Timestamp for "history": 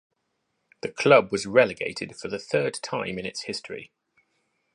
3.43-3.91